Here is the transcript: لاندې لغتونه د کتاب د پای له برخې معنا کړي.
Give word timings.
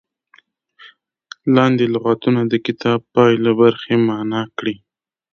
لاندې 1.55 1.85
لغتونه 1.93 2.41
د 2.51 2.53
کتاب 2.65 2.99
د 3.03 3.07
پای 3.13 3.33
له 3.45 3.51
برخې 3.61 3.95
معنا 4.07 4.41
کړي. 4.57 4.75